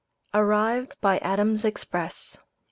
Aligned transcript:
ARRIVED 0.33 0.95
BY 0.99 1.19
ADAMS' 1.19 1.63
EXPRESS. 1.63 2.39